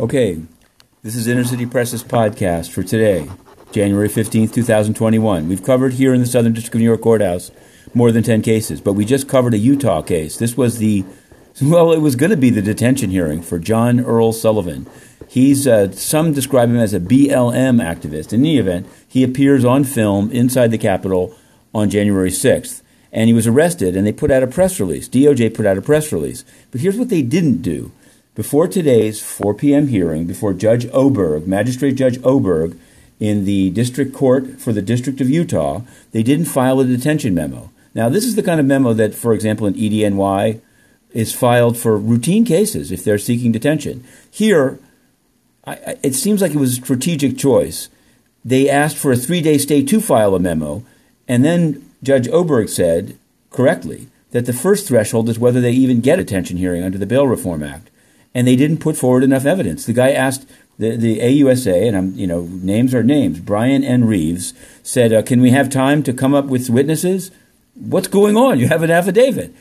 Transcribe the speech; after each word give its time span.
Okay, 0.00 0.40
this 1.02 1.14
is 1.14 1.26
Inner 1.26 1.44
City 1.44 1.66
Press's 1.66 2.02
podcast 2.02 2.70
for 2.70 2.82
today, 2.82 3.28
January 3.72 4.08
15th, 4.08 4.54
2021. 4.54 5.46
We've 5.50 5.62
covered 5.62 5.92
here 5.92 6.14
in 6.14 6.20
the 6.22 6.26
Southern 6.26 6.54
District 6.54 6.74
of 6.74 6.78
New 6.78 6.86
York 6.86 7.02
Courthouse 7.02 7.50
more 7.92 8.10
than 8.10 8.22
10 8.22 8.40
cases, 8.40 8.80
but 8.80 8.94
we 8.94 9.04
just 9.04 9.28
covered 9.28 9.52
a 9.52 9.58
Utah 9.58 10.00
case. 10.00 10.38
This 10.38 10.56
was 10.56 10.78
the, 10.78 11.04
well, 11.60 11.92
it 11.92 11.98
was 11.98 12.16
going 12.16 12.30
to 12.30 12.38
be 12.38 12.48
the 12.48 12.62
detention 12.62 13.10
hearing 13.10 13.42
for 13.42 13.58
John 13.58 14.00
Earl 14.00 14.32
Sullivan. 14.32 14.86
He's, 15.28 15.66
uh, 15.66 15.92
some 15.92 16.32
describe 16.32 16.70
him 16.70 16.78
as 16.78 16.94
a 16.94 17.00
BLM 17.00 17.82
activist. 17.82 18.32
In 18.32 18.40
any 18.40 18.56
event, 18.56 18.88
he 19.06 19.22
appears 19.22 19.62
on 19.62 19.84
film 19.84 20.30
inside 20.30 20.70
the 20.70 20.78
Capitol 20.78 21.34
on 21.74 21.90
January 21.90 22.30
6th. 22.30 22.80
And 23.12 23.28
he 23.28 23.34
was 23.34 23.46
arrested, 23.46 23.94
and 23.94 24.06
they 24.06 24.12
put 24.12 24.30
out 24.30 24.42
a 24.42 24.46
press 24.46 24.80
release. 24.80 25.06
DOJ 25.06 25.54
put 25.54 25.66
out 25.66 25.76
a 25.76 25.82
press 25.82 26.12
release. 26.12 26.46
But 26.70 26.80
here's 26.80 26.96
what 26.96 27.10
they 27.10 27.20
didn't 27.20 27.60
do 27.60 27.92
before 28.34 28.66
today's 28.66 29.20
4 29.20 29.54
p.m. 29.54 29.88
hearing, 29.88 30.26
before 30.26 30.54
Judge 30.54 30.86
Oberg, 30.92 31.46
Magistrate 31.46 31.94
Judge 31.94 32.18
Oberg, 32.24 32.78
in 33.22 33.44
the 33.44 33.70
District 33.70 34.12
Court 34.12 34.60
for 34.60 34.72
the 34.72 34.82
District 34.82 35.20
of 35.20 35.30
Utah, 35.30 35.82
they 36.10 36.24
didn't 36.24 36.46
file 36.46 36.80
a 36.80 36.84
detention 36.84 37.34
memo. 37.34 37.70
Now, 37.94 38.08
this 38.08 38.24
is 38.24 38.34
the 38.34 38.42
kind 38.42 38.58
of 38.58 38.66
memo 38.66 38.94
that, 38.94 39.14
for 39.14 39.32
example, 39.32 39.64
in 39.64 39.74
EDNY 39.74 40.60
is 41.12 41.32
filed 41.32 41.78
for 41.78 41.96
routine 41.96 42.44
cases 42.44 42.90
if 42.90 43.04
they're 43.04 43.18
seeking 43.18 43.52
detention. 43.52 44.02
Here, 44.28 44.80
I, 45.64 45.98
it 46.02 46.16
seems 46.16 46.42
like 46.42 46.50
it 46.50 46.58
was 46.58 46.78
a 46.78 46.82
strategic 46.82 47.38
choice. 47.38 47.90
They 48.44 48.68
asked 48.68 48.96
for 48.96 49.12
a 49.12 49.16
three 49.16 49.40
day 49.40 49.56
stay 49.56 49.84
to 49.84 50.00
file 50.00 50.34
a 50.34 50.40
memo, 50.40 50.82
and 51.28 51.44
then 51.44 51.88
Judge 52.02 52.26
Oberg 52.26 52.70
said, 52.70 53.16
correctly, 53.50 54.08
that 54.32 54.46
the 54.46 54.52
first 54.52 54.88
threshold 54.88 55.28
is 55.28 55.38
whether 55.38 55.60
they 55.60 55.70
even 55.70 56.00
get 56.00 56.18
a 56.18 56.24
detention 56.24 56.56
hearing 56.56 56.82
under 56.82 56.98
the 56.98 57.06
Bail 57.06 57.28
Reform 57.28 57.62
Act 57.62 57.90
and 58.34 58.46
they 58.46 58.56
didn't 58.56 58.78
put 58.78 58.96
forward 58.96 59.22
enough 59.22 59.44
evidence. 59.44 59.84
The 59.84 59.92
guy 59.92 60.12
asked 60.12 60.48
the, 60.78 60.96
the 60.96 61.18
AUSA, 61.18 61.86
and 61.88 61.96
I'm, 61.96 62.14
you 62.14 62.26
know, 62.26 62.42
names 62.42 62.94
are 62.94 63.02
names. 63.02 63.40
Brian 63.40 63.84
N. 63.84 64.04
Reeves 64.04 64.54
said, 64.82 65.12
uh, 65.12 65.22
"Can 65.22 65.40
we 65.40 65.50
have 65.50 65.68
time 65.68 66.02
to 66.04 66.12
come 66.12 66.34
up 66.34 66.46
with 66.46 66.70
witnesses? 66.70 67.30
What's 67.74 68.08
going 68.08 68.36
on? 68.36 68.58
You 68.58 68.68
have 68.68 68.82
an 68.82 68.90
affidavit." 68.90 69.54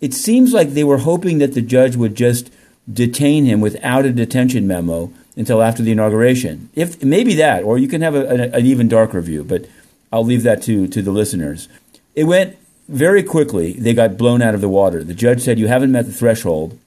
It 0.00 0.12
seems 0.12 0.52
like 0.52 0.70
they 0.70 0.84
were 0.84 0.98
hoping 0.98 1.38
that 1.38 1.54
the 1.54 1.62
judge 1.62 1.96
would 1.96 2.14
just 2.14 2.50
detain 2.90 3.44
him 3.44 3.60
without 3.60 4.04
a 4.04 4.12
detention 4.12 4.66
memo 4.66 5.10
until 5.36 5.62
after 5.62 5.82
the 5.82 5.92
inauguration. 5.92 6.68
If 6.74 7.02
maybe 7.02 7.34
that, 7.34 7.62
or 7.62 7.78
you 7.78 7.88
can 7.88 8.02
have 8.02 8.14
a, 8.14 8.26
a, 8.26 8.58
an 8.58 8.66
even 8.66 8.88
darker 8.88 9.20
view, 9.20 9.44
but 9.44 9.66
I'll 10.12 10.24
leave 10.24 10.42
that 10.44 10.62
to 10.62 10.88
to 10.88 11.02
the 11.02 11.10
listeners. 11.10 11.68
It 12.14 12.24
went 12.24 12.56
very 12.88 13.22
quickly. 13.22 13.72
They 13.74 13.92
got 13.92 14.16
blown 14.16 14.40
out 14.40 14.54
of 14.54 14.60
the 14.60 14.68
water. 14.68 15.04
The 15.04 15.14
judge 15.14 15.42
said, 15.42 15.58
"You 15.58 15.68
haven't 15.68 15.92
met 15.92 16.06
the 16.06 16.12
threshold." 16.12 16.78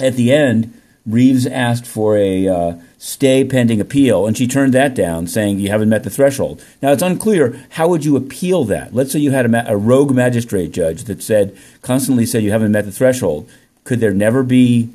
At 0.00 0.16
the 0.16 0.32
end, 0.32 0.72
Reeves 1.06 1.46
asked 1.46 1.86
for 1.86 2.16
a 2.16 2.46
uh, 2.46 2.74
stay 2.98 3.44
pending 3.44 3.80
appeal, 3.80 4.26
and 4.26 4.36
she 4.36 4.46
turned 4.46 4.74
that 4.74 4.94
down, 4.94 5.26
saying 5.26 5.58
you 5.58 5.70
haven't 5.70 5.88
met 5.88 6.04
the 6.04 6.10
threshold. 6.10 6.62
Now 6.82 6.92
it's 6.92 7.02
unclear 7.02 7.58
how 7.70 7.88
would 7.88 8.04
you 8.04 8.16
appeal 8.16 8.64
that. 8.64 8.94
Let's 8.94 9.12
say 9.12 9.18
you 9.18 9.30
had 9.30 9.46
a, 9.46 9.48
ma- 9.48 9.64
a 9.66 9.76
rogue 9.76 10.14
magistrate 10.14 10.72
judge 10.72 11.04
that 11.04 11.22
said 11.22 11.56
constantly 11.82 12.26
said 12.26 12.42
you 12.42 12.52
haven't 12.52 12.72
met 12.72 12.84
the 12.84 12.92
threshold. 12.92 13.50
Could 13.84 14.00
there 14.00 14.12
never 14.12 14.42
be 14.42 14.90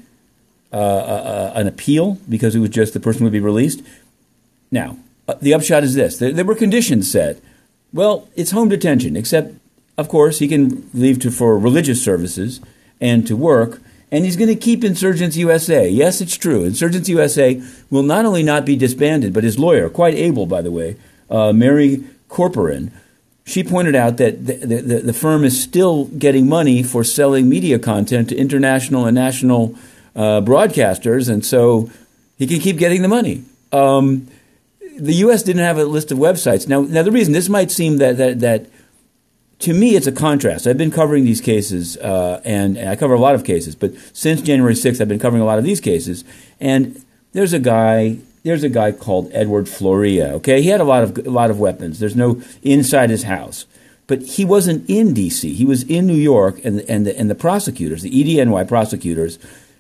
uh, 0.72 0.76
uh, 0.76 1.52
an 1.56 1.68
appeal 1.68 2.20
because 2.30 2.56
it 2.56 2.60
was 2.60 2.70
just 2.70 2.94
the 2.94 3.00
person 3.00 3.24
would 3.24 3.34
be 3.34 3.40
released? 3.40 3.82
Now 4.72 4.98
uh, 5.28 5.36
the 5.42 5.54
upshot 5.56 5.84
is 5.84 5.96
this: 5.96 6.20
there, 6.20 6.32
there 6.32 6.46
were 6.46 6.56
conditions 6.56 7.10
set. 7.10 7.42
Well, 7.92 8.30
it's 8.36 8.52
home 8.52 8.70
detention, 8.70 9.16
except 9.16 9.56
of 9.98 10.08
course 10.10 10.38
he 10.40 10.48
can 10.48 10.88
leave 10.94 11.20
to 11.20 11.32
for 11.32 11.58
religious 11.58 12.04
services 12.04 12.62
and 13.02 13.26
to 13.26 13.36
work 13.36 13.82
and 14.12 14.26
he's 14.26 14.36
going 14.36 14.50
to 14.50 14.56
keep 14.56 14.84
Insurgence 14.84 15.36
USA. 15.36 15.90
Yes, 15.90 16.22
it's 16.22 16.38
true. 16.38 16.64
Insurgence 16.64 17.10
USA 17.10 17.62
will 17.90 18.04
not 18.04 18.26
only 18.26 18.44
not 18.44 18.66
be 18.66 18.76
disbanded, 18.76 19.34
but 19.34 19.44
his 19.44 19.58
lawyer, 19.58 19.90
quite 19.90 20.14
able, 20.14 20.46
by 20.46 20.62
the 20.62 20.72
way, 20.72 20.96
uh, 21.30 21.52
Mary 21.52 22.04
Corporon, 22.30 22.92
she 23.46 23.64
pointed 23.64 23.96
out 23.96 24.18
that 24.18 24.46
the, 24.46 24.56
the, 24.56 25.00
the, 25.02 25.14
firm 25.14 25.44
is 25.44 25.62
still 25.62 26.06
getting 26.06 26.50
money 26.50 26.82
for 26.82 27.04
selling 27.04 27.48
media 27.48 27.78
content 27.78 28.30
to 28.30 28.36
international 28.36 29.06
and 29.06 29.14
national 29.14 29.76
uh, 30.16 30.42
broadcasters, 30.42 31.30
and 31.30 31.46
so 31.46 31.90
he 32.38 32.48
can 32.48 32.60
keep 32.60 32.78
getting 32.78 33.04
the 33.04 33.08
money. 33.08 33.44
Um, 33.72 34.28
the 34.98 35.14
U.S. 35.16 35.44
didn't 35.44 35.62
have 35.62 35.78
a 35.78 35.86
list 35.86 36.12
of 36.12 36.18
websites. 36.18 36.68
Now, 36.68 36.82
now 36.82 37.04
the 37.04 37.12
reason 37.12 37.34
this 37.34 37.50
might 37.50 37.70
seem 37.70 37.98
that 37.98 38.18
that, 38.18 38.40
that 38.40 38.66
to 39.60 39.74
me, 39.74 39.96
it's 39.96 40.08
a 40.08 40.12
contrast. 40.12 40.68
I've 40.68 40.78
been 40.78 40.92
covering 40.92 41.24
these 41.24 41.42
cases, 41.42 41.98
uh, 41.98 42.42
and, 42.44 42.78
and, 42.78 42.90
I 42.90 42.96
cover 42.96 43.14
a 43.14 43.20
lot 43.20 43.36
of 43.36 43.44
cases, 43.44 43.76
but 43.76 43.94
since 44.14 44.42
January 44.42 44.74
6th, 44.74 45.00
I've 45.00 45.08
been 45.08 45.20
covering 45.20 45.42
a 45.42 45.46
lot 45.46 45.58
of 45.58 45.64
these 45.64 45.80
cases. 45.80 46.26
And 46.60 47.04
there's 47.32 47.54
a 47.54 47.60
guy, 47.60 48.18
there's 48.44 48.64
a 48.64 48.70
guy 48.70 48.92
called 48.92 49.32
Eduard 49.32 49.66
Florea. 49.66 50.34
Okay, 50.34 50.62
he 50.62 50.70
had 50.70 50.82
a 50.82 50.86
lot 50.86 51.04
of 51.04 51.18
a 51.26 51.30
lot 51.30 51.50
of 51.50 51.60
weapons. 51.60 52.00
There's 52.00 52.16
no 52.16 52.42
inside 52.64 53.10
his 53.10 53.24
house, 53.24 53.66
but 54.08 54.22
he 54.22 54.46
wasn't 54.46 54.90
in 54.90 55.14
D.C. 55.14 55.54
He 55.54 55.66
was 55.66 55.84
in 55.84 56.06
New 56.06 56.14
York, 56.14 56.64
and 56.64 56.82
and 56.82 57.06
the, 57.06 57.18
and 57.18 57.30
the 57.30 57.36
prosecutors, 57.36 58.04
the 58.04 58.12
EDNY 58.12 58.68
prosecutors, 58.68 59.40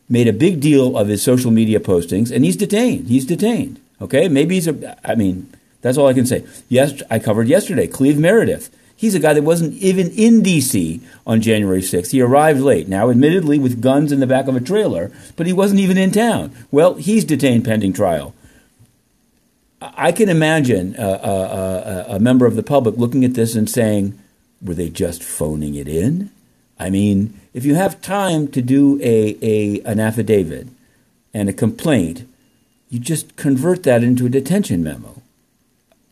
made 0.09 0.27
a 0.27 0.33
big 0.33 0.59
deal 0.61 0.97
of 0.97 1.07
his 1.07 1.21
social 1.21 1.51
media 1.51 1.79
postings, 1.79 2.31
and 2.31 2.43
he's 2.43 2.57
detained. 2.57 3.07
He's 3.07 3.25
detained. 3.25 3.79
Okay, 4.01 4.27
maybe 4.27 4.55
he's 4.55 4.67
a. 4.67 4.97
I 5.09 5.15
mean, 5.15 5.49
that's 5.81 5.97
all 5.97 6.07
I 6.07 6.13
can 6.13 6.25
say. 6.25 6.45
Yes, 6.69 7.01
I 7.09 7.19
covered 7.19 7.47
yesterday. 7.47 7.87
Cleve 7.87 8.17
Meredith 8.17 8.69
He's 8.97 9.15
a 9.15 9.19
guy 9.19 9.33
that 9.33 9.43
wasn't 9.43 9.73
even 9.73 10.09
in 10.11 10.41
D.C. 10.41 11.01
on 11.27 11.41
January 11.41 11.81
6th. 11.81 12.11
He 12.11 12.21
arrived 12.21 12.61
late, 12.61 12.87
now 12.87 13.09
admittedly 13.09 13.59
with 13.59 13.81
guns 13.81 14.11
in 14.11 14.21
the 14.21 14.27
back 14.27 14.47
of 14.47 14.55
a 14.55 14.61
trailer, 14.61 15.11
but 15.35 15.47
he 15.47 15.53
wasn't 15.53 15.81
even 15.81 15.97
in 15.97 16.11
town. 16.11 16.55
Well, 16.71 16.95
he's 16.95 17.25
detained 17.25 17.65
pending 17.65 17.93
trial. 17.93 18.33
I 19.81 20.11
can 20.13 20.29
imagine 20.29 20.95
a, 20.97 21.07
a, 21.07 22.05
a, 22.15 22.19
member 22.19 22.45
of 22.45 22.55
the 22.55 22.63
public 22.63 22.95
looking 22.95 23.25
at 23.25 23.33
this 23.33 23.55
and 23.55 23.69
saying, 23.69 24.17
were 24.61 24.73
they 24.73 24.89
just 24.89 25.21
phoning 25.21 25.75
it 25.75 25.87
in? 25.87 26.31
I 26.79 26.89
mean, 26.89 27.39
if 27.53 27.65
you 27.65 27.75
have 27.75 28.01
time 28.01 28.47
to 28.49 28.61
do 28.61 28.99
a, 29.01 29.37
a, 29.41 29.81
an 29.81 29.99
affidavit 29.99 30.67
and 31.33 31.49
a 31.49 31.53
complaint, 31.53 32.27
you 32.89 32.99
just 32.99 33.35
convert 33.35 33.83
that 33.83 34.03
into 34.03 34.25
a 34.25 34.29
detention 34.29 34.83
memo. 34.83 35.21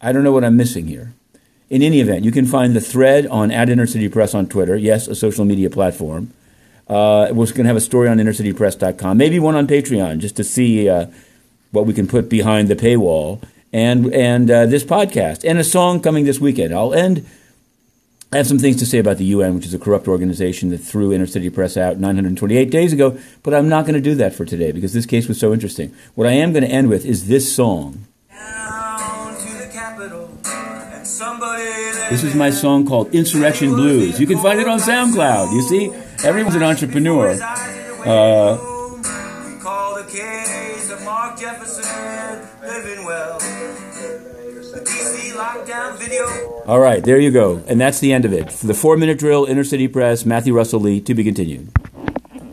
I 0.02 0.12
don't 0.12 0.24
know 0.24 0.34
what 0.34 0.44
I'm 0.44 0.58
missing 0.58 0.88
here. 0.88 1.14
In 1.74 1.82
any 1.82 2.02
event, 2.02 2.24
you 2.24 2.32
can 2.32 2.46
find 2.46 2.76
the 2.76 2.80
thread 2.80 3.26
on 3.26 3.50
at 3.50 3.68
Inner 3.68 3.88
City 3.88 4.08
Press 4.08 4.36
on 4.36 4.46
Twitter. 4.46 4.78
Yes, 4.78 5.08
a 5.08 5.16
social 5.16 5.44
media 5.44 5.72
platform. 5.72 6.32
Uh, 6.88 7.30
we're 7.32 7.48
going 7.48 7.64
to 7.64 7.64
have 7.64 7.76
a 7.76 7.82
story 7.82 8.08
on 8.08 8.20
innercitypress.com, 8.20 9.18
maybe 9.18 9.40
one 9.40 9.56
on 9.56 9.66
Patreon, 9.66 10.20
just 10.20 10.36
to 10.36 10.44
see 10.44 10.88
uh, 10.88 11.08
what 11.72 11.88
we 11.88 11.94
can 11.96 12.06
put 12.08 12.30
behind 12.30 12.68
the 12.68 12.76
paywall, 12.76 13.42
and 13.74 14.14
and 14.14 14.52
uh, 14.52 14.68
this 14.68 14.84
podcast, 14.84 15.44
and 15.44 15.58
a 15.58 15.64
song 15.64 16.00
coming 16.00 16.26
this 16.26 16.40
weekend. 16.40 16.76
I'll 16.76 16.94
end. 16.94 17.26
I 18.32 18.38
have 18.38 18.46
some 18.46 18.60
things 18.60 18.78
to 18.78 18.86
say 18.86 19.00
about 19.00 19.18
the 19.18 19.26
UN, 19.26 19.56
which 19.56 19.66
is 19.66 19.74
a 19.74 19.80
corrupt 19.80 20.08
organization 20.08 20.70
that 20.70 20.78
threw 20.78 21.12
Inner 21.12 21.26
City 21.26 21.50
Press 21.50 21.76
out 21.76 21.98
928 21.98 22.70
days 22.70 22.94
ago, 22.94 23.18
but 23.42 23.56
I'm 23.56 23.68
not 23.68 23.88
going 23.88 23.96
to 23.96 24.10
do 24.10 24.14
that 24.14 24.36
for 24.36 24.46
today 24.46 24.72
because 24.72 24.94
this 24.94 25.08
case 25.08 25.28
was 25.28 25.40
so 25.40 25.52
interesting. 25.52 25.92
What 26.14 26.28
I 26.28 26.34
am 26.34 26.54
going 26.54 26.66
to 26.66 26.70
end 26.70 26.90
with 26.90 27.04
is 27.04 27.28
this 27.28 27.56
song. 27.56 28.06
This 32.10 32.24
is 32.24 32.36
my 32.36 32.50
song 32.50 32.86
called 32.86 33.14
Insurrection 33.14 33.72
Blues. 33.72 34.18
You 34.20 34.26
can 34.26 34.38
find 34.40 34.60
it 34.60 34.68
on 34.68 34.80
SoundCloud. 34.80 35.52
You 35.52 35.62
see, 35.62 35.92
everyone's 36.26 36.56
an 36.56 36.64
entrepreneur. 36.64 37.32
Uh, 38.06 38.58
all 46.66 46.80
right, 46.80 47.04
there 47.04 47.20
you 47.20 47.32
go. 47.32 47.62
And 47.68 47.82
that's 47.82 48.00
the 48.00 48.14
end 48.14 48.24
of 48.24 48.32
it. 48.32 48.54
For 48.54 48.68
the 48.68 48.74
four 48.74 48.96
minute 48.96 49.20
drill, 49.20 49.44
Inner 49.46 49.66
City 49.66 49.90
Press, 49.90 50.26
Matthew 50.26 50.56
Russell 50.56 50.80
Lee, 50.80 51.02
to 51.02 51.14
be 51.14 51.26
continued. 51.26 51.72